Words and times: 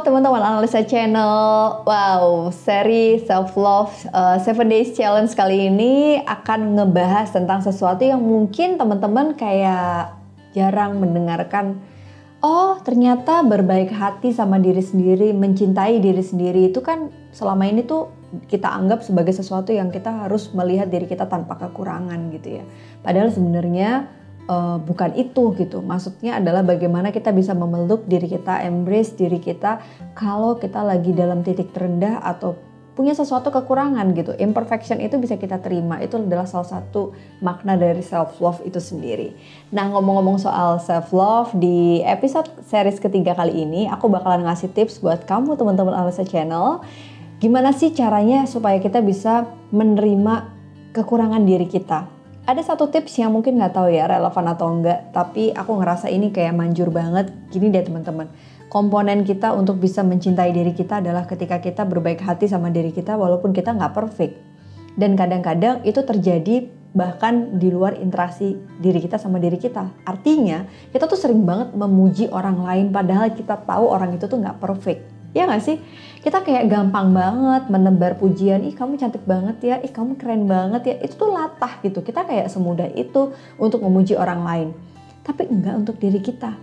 teman-teman 0.00 0.40
analisa 0.40 0.80
channel. 0.84 1.84
Wow, 1.84 2.48
seri 2.52 3.20
self 3.24 3.56
love 3.56 3.92
uh, 4.12 4.40
Seven 4.40 4.72
Days 4.72 4.96
Challenge 4.96 5.28
kali 5.32 5.68
ini 5.68 6.20
akan 6.24 6.80
ngebahas 6.80 7.32
tentang 7.32 7.60
sesuatu 7.60 8.00
yang 8.04 8.20
mungkin 8.20 8.80
teman-teman 8.80 9.36
kayak 9.36 10.16
jarang 10.56 10.98
mendengarkan. 10.98 11.78
Oh, 12.40 12.80
ternyata 12.80 13.44
berbaik 13.44 13.92
hati 13.92 14.32
sama 14.32 14.56
diri 14.56 14.80
sendiri, 14.80 15.36
mencintai 15.36 16.00
diri 16.00 16.24
sendiri 16.24 16.72
itu 16.72 16.80
kan 16.80 17.12
selama 17.36 17.68
ini 17.68 17.84
tuh 17.84 18.08
kita 18.48 18.72
anggap 18.72 19.04
sebagai 19.04 19.36
sesuatu 19.36 19.76
yang 19.76 19.92
kita 19.92 20.24
harus 20.24 20.48
melihat 20.56 20.88
diri 20.88 21.04
kita 21.04 21.28
tanpa 21.28 21.60
kekurangan 21.60 22.32
gitu 22.32 22.62
ya. 22.62 22.64
Padahal 23.04 23.28
sebenarnya 23.28 24.08
uh, 24.50 24.76
bukan 24.82 25.14
itu 25.14 25.54
gitu. 25.54 25.78
Maksudnya 25.78 26.42
adalah 26.42 26.66
bagaimana 26.66 27.14
kita 27.14 27.30
bisa 27.30 27.54
memeluk 27.54 28.04
diri 28.10 28.26
kita, 28.26 28.66
embrace 28.66 29.14
diri 29.14 29.38
kita 29.38 29.78
kalau 30.18 30.58
kita 30.58 30.82
lagi 30.82 31.14
dalam 31.14 31.46
titik 31.46 31.70
terendah 31.70 32.18
atau 32.26 32.58
punya 32.98 33.14
sesuatu 33.14 33.48
kekurangan 33.54 34.12
gitu. 34.12 34.34
Imperfection 34.36 34.98
itu 35.00 35.16
bisa 35.16 35.38
kita 35.38 35.62
terima. 35.62 36.02
Itu 36.02 36.20
adalah 36.20 36.44
salah 36.44 36.68
satu 36.68 37.14
makna 37.40 37.78
dari 37.78 38.02
self 38.02 38.42
love 38.42 38.60
itu 38.66 38.82
sendiri. 38.82 39.32
Nah, 39.70 39.88
ngomong-ngomong 39.88 40.42
soal 40.42 40.82
self 40.82 41.14
love 41.14 41.54
di 41.56 42.02
episode 42.04 42.50
series 42.66 43.00
ketiga 43.00 43.32
kali 43.38 43.64
ini, 43.64 43.86
aku 43.86 44.10
bakalan 44.10 44.44
ngasih 44.44 44.74
tips 44.74 45.00
buat 45.00 45.24
kamu 45.24 45.56
teman-teman 45.56 45.96
Alisa 45.96 46.26
Channel. 46.26 46.82
Gimana 47.40 47.72
sih 47.72 47.88
caranya 47.96 48.44
supaya 48.44 48.76
kita 48.76 49.00
bisa 49.00 49.48
menerima 49.72 50.52
kekurangan 50.92 51.40
diri 51.48 51.64
kita? 51.64 52.19
Ada 52.50 52.66
satu 52.66 52.90
tips 52.90 53.22
yang 53.22 53.30
mungkin 53.30 53.62
nggak 53.62 53.78
tahu 53.78 53.94
ya 53.94 54.10
relevan 54.10 54.46
atau 54.50 54.66
enggak, 54.74 55.14
tapi 55.14 55.54
aku 55.54 55.78
ngerasa 55.78 56.10
ini 56.10 56.34
kayak 56.34 56.58
manjur 56.58 56.90
banget. 56.90 57.30
Gini 57.54 57.70
deh 57.70 57.86
teman-teman, 57.86 58.26
komponen 58.66 59.22
kita 59.22 59.54
untuk 59.54 59.78
bisa 59.78 60.02
mencintai 60.02 60.50
diri 60.50 60.74
kita 60.74 60.98
adalah 60.98 61.30
ketika 61.30 61.62
kita 61.62 61.86
berbaik 61.86 62.18
hati 62.18 62.50
sama 62.50 62.74
diri 62.74 62.90
kita 62.90 63.14
walaupun 63.14 63.54
kita 63.54 63.70
nggak 63.70 63.94
perfect. 63.94 64.34
Dan 64.98 65.14
kadang-kadang 65.14 65.86
itu 65.86 66.02
terjadi 66.02 66.66
bahkan 66.90 67.62
di 67.62 67.70
luar 67.70 67.94
interaksi 68.02 68.58
diri 68.82 68.98
kita 68.98 69.14
sama 69.14 69.38
diri 69.38 69.54
kita. 69.54 69.86
Artinya 70.02 70.66
kita 70.90 71.06
tuh 71.06 71.14
sering 71.14 71.46
banget 71.46 71.70
memuji 71.78 72.26
orang 72.34 72.66
lain 72.66 72.90
padahal 72.90 73.30
kita 73.30 73.62
tahu 73.62 73.86
orang 73.86 74.18
itu 74.18 74.26
tuh 74.26 74.42
nggak 74.42 74.58
perfect 74.58 75.19
Ya 75.30 75.46
gak 75.46 75.62
sih? 75.62 75.78
Kita 76.20 76.42
kayak 76.42 76.68
gampang 76.68 77.14
banget 77.14 77.70
menebar 77.70 78.18
pujian, 78.18 78.66
ih 78.66 78.74
kamu 78.76 79.00
cantik 79.00 79.24
banget 79.24 79.56
ya, 79.62 79.76
ih 79.80 79.88
kamu 79.88 80.18
keren 80.18 80.44
banget 80.44 80.82
ya. 80.84 80.94
Itu 81.06 81.26
tuh 81.26 81.30
latah 81.32 81.78
gitu. 81.80 82.02
Kita 82.02 82.26
kayak 82.26 82.50
semudah 82.50 82.90
itu 82.92 83.32
untuk 83.56 83.80
memuji 83.80 84.18
orang 84.18 84.42
lain. 84.42 84.68
Tapi 85.22 85.48
enggak 85.48 85.86
untuk 85.86 85.96
diri 86.02 86.18
kita. 86.18 86.58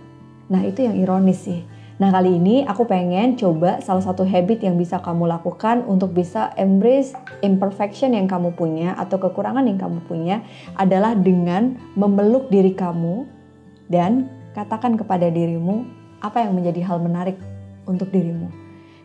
Nah 0.52 0.60
itu 0.62 0.84
yang 0.84 0.94
ironis 1.00 1.42
sih. 1.48 1.64
Nah 1.98 2.14
kali 2.14 2.38
ini 2.38 2.62
aku 2.62 2.86
pengen 2.86 3.34
coba 3.34 3.82
salah 3.82 4.04
satu 4.04 4.22
habit 4.22 4.62
yang 4.62 4.78
bisa 4.78 5.02
kamu 5.02 5.26
lakukan 5.26 5.82
untuk 5.82 6.14
bisa 6.14 6.54
embrace 6.54 7.10
imperfection 7.42 8.14
yang 8.14 8.30
kamu 8.30 8.54
punya 8.54 8.94
atau 8.94 9.18
kekurangan 9.18 9.66
yang 9.66 9.82
kamu 9.82 9.98
punya 10.06 10.46
adalah 10.78 11.18
dengan 11.18 11.74
memeluk 11.98 12.46
diri 12.54 12.70
kamu 12.70 13.26
dan 13.90 14.30
katakan 14.54 14.94
kepada 14.94 15.26
dirimu 15.26 15.82
apa 16.22 16.46
yang 16.46 16.54
menjadi 16.54 16.86
hal 16.86 17.02
menarik 17.02 17.34
untuk 17.88 18.12
dirimu. 18.12 18.52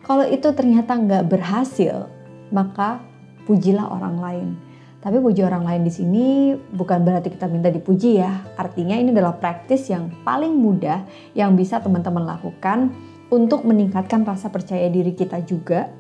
Kalau 0.04 0.28
itu 0.28 0.52
ternyata 0.52 1.00
nggak 1.00 1.32
berhasil, 1.32 2.12
maka 2.52 3.00
pujilah 3.48 3.88
orang 3.88 4.16
lain. 4.20 4.48
Tapi 5.04 5.20
puji 5.20 5.44
orang 5.44 5.68
lain 5.68 5.84
di 5.84 5.92
sini 5.92 6.28
bukan 6.56 7.04
berarti 7.04 7.28
kita 7.32 7.48
minta 7.52 7.68
dipuji 7.68 8.24
ya. 8.24 8.44
Artinya 8.56 8.96
ini 8.96 9.12
adalah 9.12 9.36
praktis 9.36 9.88
yang 9.92 10.12
paling 10.24 10.56
mudah 10.56 11.04
yang 11.36 11.56
bisa 11.60 11.84
teman-teman 11.84 12.24
lakukan 12.24 12.92
untuk 13.28 13.68
meningkatkan 13.68 14.24
rasa 14.24 14.48
percaya 14.48 14.88
diri 14.88 15.12
kita 15.12 15.44
juga. 15.44 15.92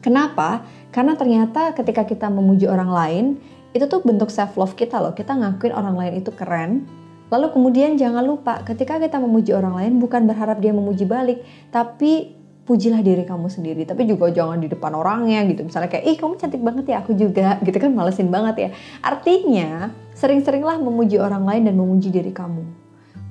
Kenapa? 0.00 0.64
Karena 0.88 1.12
ternyata 1.12 1.76
ketika 1.76 2.08
kita 2.08 2.32
memuji 2.32 2.64
orang 2.64 2.88
lain, 2.88 3.24
itu 3.72 3.84
tuh 3.88 4.00
bentuk 4.00 4.32
self 4.32 4.56
love 4.56 4.76
kita 4.80 4.96
loh. 5.00 5.12
Kita 5.12 5.36
ngakuin 5.36 5.72
orang 5.76 5.96
lain 5.96 6.24
itu 6.24 6.32
keren, 6.32 6.88
Lalu 7.32 7.48
kemudian 7.48 7.96
jangan 7.96 8.20
lupa 8.20 8.60
ketika 8.60 9.00
kita 9.00 9.16
memuji 9.16 9.56
orang 9.56 9.80
lain 9.80 9.96
bukan 9.96 10.28
berharap 10.28 10.60
dia 10.60 10.76
memuji 10.76 11.08
balik, 11.08 11.40
tapi 11.72 12.36
pujilah 12.68 13.00
diri 13.00 13.24
kamu 13.24 13.48
sendiri. 13.48 13.82
Tapi 13.88 14.04
juga 14.04 14.28
jangan 14.28 14.60
di 14.60 14.68
depan 14.68 14.92
orangnya 14.92 15.40
gitu. 15.48 15.64
Misalnya 15.64 15.88
kayak, 15.88 16.04
ih 16.12 16.16
kamu 16.20 16.34
cantik 16.38 16.62
banget 16.62 16.84
ya, 16.92 16.96
aku 17.00 17.16
juga. 17.16 17.56
Gitu 17.66 17.76
kan 17.80 17.90
malesin 17.90 18.28
banget 18.28 18.56
ya. 18.58 18.68
Artinya 19.00 19.90
sering-seringlah 20.12 20.78
memuji 20.78 21.16
orang 21.16 21.48
lain 21.48 21.72
dan 21.72 21.74
memuji 21.74 22.12
diri 22.12 22.30
kamu. 22.30 22.62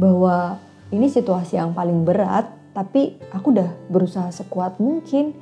Bahwa 0.01 0.57
ini 0.90 1.07
situasi 1.07 1.61
yang 1.61 1.72
paling 1.72 2.03
berat, 2.03 2.50
tapi 2.73 3.22
aku 3.31 3.53
udah 3.53 3.69
berusaha 3.88 4.34
sekuat 4.34 4.81
mungkin. 4.81 5.38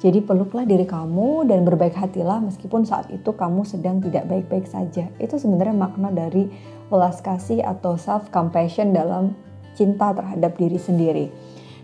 Jadi 0.00 0.24
peluklah 0.24 0.64
diri 0.64 0.88
kamu 0.88 1.44
dan 1.44 1.60
berbaik 1.60 1.92
hatilah 1.92 2.40
meskipun 2.40 2.88
saat 2.88 3.12
itu 3.12 3.36
kamu 3.36 3.68
sedang 3.68 4.00
tidak 4.00 4.24
baik-baik 4.32 4.64
saja. 4.64 5.12
Itu 5.20 5.36
sebenarnya 5.36 5.76
makna 5.76 6.08
dari 6.08 6.48
welas 6.88 7.20
kasih 7.20 7.60
atau 7.60 8.00
self 8.00 8.32
compassion 8.32 8.96
dalam 8.96 9.36
cinta 9.76 10.16
terhadap 10.16 10.56
diri 10.56 10.80
sendiri. 10.80 11.26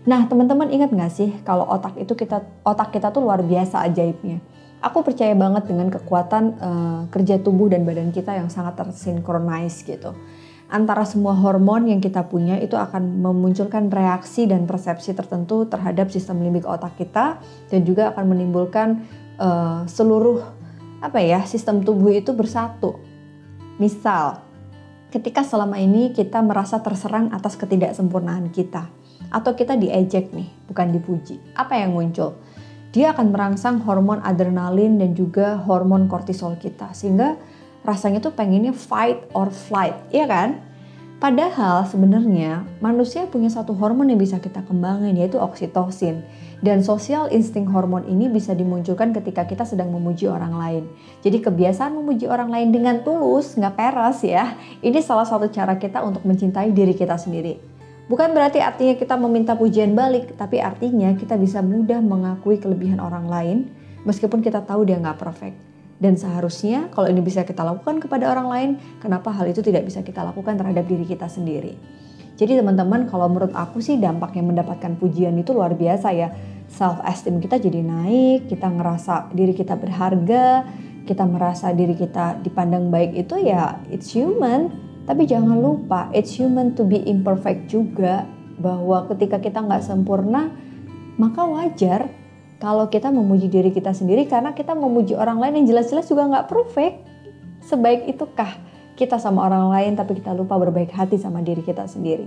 Nah, 0.09 0.25
teman-teman 0.25 0.73
ingat 0.73 0.89
gak 0.89 1.13
sih 1.13 1.29
kalau 1.45 1.69
otak 1.69 1.93
itu 2.01 2.17
kita 2.17 2.41
otak 2.65 2.89
kita 2.89 3.13
tuh 3.13 3.21
luar 3.21 3.45
biasa 3.45 3.85
ajaibnya. 3.85 4.41
Aku 4.81 5.05
percaya 5.05 5.37
banget 5.37 5.69
dengan 5.69 5.93
kekuatan 5.93 6.43
uh, 6.57 7.01
kerja 7.13 7.37
tubuh 7.37 7.69
dan 7.69 7.85
badan 7.85 8.09
kita 8.09 8.33
yang 8.33 8.49
sangat 8.49 8.81
tersinkronis 8.81 9.85
gitu. 9.85 10.17
Antara 10.67 11.07
semua 11.07 11.31
hormon 11.31 11.87
yang 11.87 12.03
kita 12.03 12.27
punya 12.27 12.59
itu 12.59 12.75
akan 12.75 13.23
memunculkan 13.23 13.87
reaksi 13.87 14.51
dan 14.51 14.67
persepsi 14.67 15.15
tertentu 15.15 15.63
terhadap 15.63 16.11
sistem 16.11 16.43
limbik 16.43 16.67
otak 16.67 16.99
kita 16.99 17.39
dan 17.71 17.81
juga 17.87 18.11
akan 18.11 18.35
menimbulkan 18.35 19.07
uh, 19.39 19.87
seluruh 19.87 20.43
apa 20.99 21.23
ya 21.23 21.39
sistem 21.47 21.87
tubuh 21.87 22.11
itu 22.11 22.35
bersatu. 22.35 22.99
Misal, 23.79 24.43
ketika 25.07 25.39
selama 25.45 25.79
ini 25.79 26.11
kita 26.11 26.43
merasa 26.43 26.83
terserang 26.83 27.31
atas 27.31 27.55
ketidaksempurnaan 27.55 28.51
kita 28.51 28.91
atau 29.31 29.55
kita 29.55 29.79
diejek 29.79 30.35
nih, 30.35 30.51
bukan 30.67 30.91
dipuji. 30.91 31.39
Apa 31.55 31.79
yang 31.79 31.95
muncul? 31.95 32.35
Dia 32.91 33.15
akan 33.15 33.31
merangsang 33.31 33.83
hormon 33.87 34.19
adrenalin 34.19 34.99
dan 34.99 35.15
juga 35.15 35.59
hormon 35.63 36.11
kortisol 36.11 36.59
kita 36.59 36.91
sehingga 36.91 37.39
rasanya 37.87 38.19
tuh 38.19 38.35
pengennya 38.35 38.75
fight 38.75 39.23
or 39.31 39.47
flight, 39.47 39.95
iya 40.11 40.27
kan? 40.27 40.67
Padahal 41.17 41.81
sebenarnya 41.89 42.61
manusia 42.77 43.25
punya 43.25 43.49
satu 43.49 43.73
hormon 43.73 44.05
yang 44.13 44.21
bisa 44.21 44.37
kita 44.37 44.61
kembangin 44.61 45.17
yaitu 45.17 45.41
oksitosin. 45.41 46.21
Dan 46.61 46.85
sosial 46.85 47.25
insting 47.33 47.65
hormon 47.69 48.05
ini 48.05 48.29
bisa 48.29 48.53
dimunculkan 48.53 49.13
ketika 49.17 49.45
kita 49.49 49.65
sedang 49.65 49.89
memuji 49.89 50.29
orang 50.29 50.53
lain. 50.53 50.83
Jadi 51.25 51.41
kebiasaan 51.41 51.97
memuji 51.97 52.29
orang 52.29 52.53
lain 52.53 52.69
dengan 52.69 53.01
tulus, 53.01 53.57
nggak 53.57 53.73
peres 53.73 54.21
ya. 54.21 54.53
Ini 54.81 55.01
salah 55.01 55.25
satu 55.25 55.49
cara 55.49 55.81
kita 55.81 56.05
untuk 56.05 56.21
mencintai 56.21 56.69
diri 56.69 56.93
kita 56.93 57.17
sendiri. 57.17 57.57
Bukan 58.09 58.37
berarti 58.37 58.61
artinya 58.61 58.93
kita 58.93 59.17
meminta 59.17 59.57
pujian 59.57 59.97
balik, 59.97 60.37
tapi 60.37 60.61
artinya 60.61 61.17
kita 61.17 61.33
bisa 61.33 61.65
mudah 61.65 61.97
mengakui 61.97 62.61
kelebihan 62.61 63.01
orang 63.01 63.25
lain 63.25 63.57
meskipun 64.05 64.45
kita 64.45 64.61
tahu 64.61 64.85
dia 64.85 65.01
nggak 65.01 65.17
perfect. 65.17 65.66
Dan 65.97 66.13
seharusnya 66.13 66.93
kalau 66.93 67.09
ini 67.09 67.25
bisa 67.25 67.41
kita 67.41 67.65
lakukan 67.65 67.97
kepada 67.97 68.29
orang 68.29 68.47
lain, 68.47 68.69
kenapa 69.01 69.33
hal 69.33 69.49
itu 69.49 69.65
tidak 69.65 69.89
bisa 69.89 70.05
kita 70.05 70.21
lakukan 70.21 70.53
terhadap 70.53 70.85
diri 70.85 71.05
kita 71.09 71.25
sendiri? 71.25 71.73
Jadi 72.37 72.53
teman-teman 72.53 73.09
kalau 73.09 73.25
menurut 73.33 73.49
aku 73.57 73.81
sih 73.81 73.97
dampaknya 73.97 74.45
mendapatkan 74.45 74.93
pujian 75.01 75.33
itu 75.41 75.57
luar 75.57 75.73
biasa 75.73 76.13
ya. 76.13 76.29
Self 76.69 77.01
esteem 77.01 77.41
kita 77.41 77.57
jadi 77.57 77.81
naik, 77.81 78.45
kita 78.45 78.69
ngerasa 78.69 79.33
diri 79.33 79.57
kita 79.57 79.73
berharga, 79.73 80.69
kita 81.09 81.25
merasa 81.25 81.73
diri 81.73 81.97
kita 81.97 82.37
dipandang 82.45 82.93
baik 82.93 83.17
itu 83.17 83.41
ya 83.41 83.81
it's 83.89 84.13
human. 84.13 84.69
Tapi 85.09 85.25
jangan 85.25 85.57
lupa 85.57 86.13
it's 86.13 86.37
human 86.37 86.77
to 86.77 86.85
be 86.85 87.01
imperfect 87.09 87.73
juga 87.73 88.29
bahwa 88.61 89.09
ketika 89.09 89.41
kita 89.41 89.65
nggak 89.65 89.81
sempurna 89.81 90.53
maka 91.17 91.41
wajar 91.41 92.05
kalau 92.57 92.89
kita 92.89 93.13
memuji 93.13 93.49
diri 93.53 93.69
kita 93.69 93.93
sendiri 93.93 94.25
karena 94.25 94.57
kita 94.57 94.73
memuji 94.73 95.13
orang 95.13 95.37
lain 95.37 95.61
yang 95.61 95.77
jelas-jelas 95.77 96.09
juga 96.09 96.25
nggak 96.25 96.47
perfect. 96.49 97.05
Sebaik 97.61 98.09
itukah 98.09 98.57
kita 98.97 99.21
sama 99.21 99.45
orang 99.45 99.69
lain 99.69 99.91
tapi 99.93 100.17
kita 100.17 100.33
lupa 100.33 100.57
berbaik 100.57 100.89
hati 100.89 101.21
sama 101.21 101.45
diri 101.45 101.61
kita 101.61 101.85
sendiri. 101.85 102.25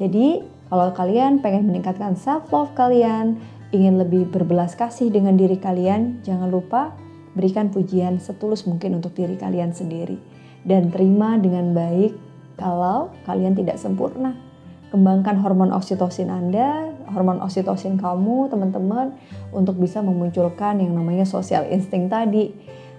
Jadi 0.00 0.40
kalau 0.72 0.88
kalian 0.96 1.44
pengen 1.44 1.68
meningkatkan 1.68 2.16
self 2.16 2.48
love 2.48 2.72
kalian, 2.72 3.36
ingin 3.76 4.00
lebih 4.00 4.32
berbelas 4.32 4.72
kasih 4.72 5.12
dengan 5.12 5.36
diri 5.36 5.60
kalian, 5.60 6.24
jangan 6.24 6.48
lupa 6.48 6.96
berikan 7.36 7.68
pujian 7.68 8.16
setulus 8.16 8.64
mungkin 8.64 8.96
untuk 8.96 9.12
diri 9.12 9.36
kalian 9.36 9.76
sendiri 9.76 10.16
dan 10.64 10.88
terima 10.88 11.36
dengan 11.36 11.76
baik 11.76 12.16
kalau 12.56 13.12
kalian 13.28 13.52
tidak 13.52 13.76
sempurna. 13.76 14.45
Kembangkan 14.86 15.42
hormon 15.42 15.74
oksitosin 15.74 16.30
Anda, 16.30 16.94
hormon 17.10 17.42
oksitosin 17.42 17.98
kamu, 17.98 18.46
teman-teman, 18.46 19.18
untuk 19.50 19.82
bisa 19.82 19.98
memunculkan 19.98 20.78
yang 20.78 20.94
namanya 20.94 21.26
social 21.26 21.66
instinct 21.66 22.14
tadi 22.14 22.54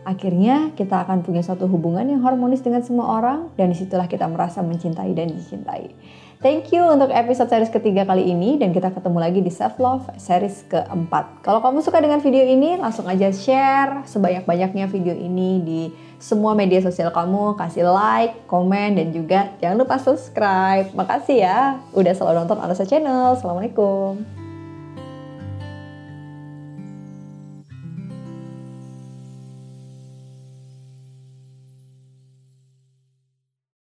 Akhirnya 0.07 0.71
kita 0.71 1.03
akan 1.03 1.19
punya 1.19 1.43
satu 1.43 1.67
hubungan 1.67 2.07
yang 2.07 2.23
harmonis 2.23 2.63
dengan 2.63 2.79
semua 2.79 3.19
orang 3.19 3.51
dan 3.59 3.67
di 3.67 3.75
situlah 3.75 4.07
kita 4.07 4.23
merasa 4.23 4.63
mencintai 4.63 5.11
dan 5.11 5.27
dicintai. 5.27 5.91
Thank 6.39 6.71
you 6.71 6.85
untuk 6.85 7.11
episode 7.11 7.51
series 7.51 7.73
ketiga 7.73 8.07
kali 8.07 8.29
ini 8.29 8.55
dan 8.61 8.71
kita 8.71 8.93
ketemu 8.95 9.17
lagi 9.19 9.41
di 9.43 9.51
Self 9.51 9.75
Love 9.81 10.07
series 10.15 10.63
keempat. 10.71 11.43
Kalau 11.43 11.59
kamu 11.59 11.83
suka 11.83 11.99
dengan 11.99 12.23
video 12.23 12.45
ini, 12.45 12.79
langsung 12.79 13.09
aja 13.09 13.33
share 13.35 14.05
sebanyak-banyaknya 14.07 14.85
video 14.87 15.17
ini 15.17 15.59
di 15.65 15.81
semua 16.21 16.53
media 16.53 16.79
sosial 16.79 17.09
kamu, 17.09 17.57
kasih 17.57 17.89
like, 17.89 18.47
komen, 18.47 19.01
dan 19.01 19.11
juga 19.11 19.51
jangan 19.59 19.81
lupa 19.81 19.97
subscribe. 19.97 20.87
Makasih 20.93 21.37
ya 21.41 21.59
udah 21.91 22.13
selalu 22.13 22.45
nonton 22.45 22.61
Anasa 22.61 22.85
Channel. 22.85 23.35
Assalamualaikum. 23.35 24.36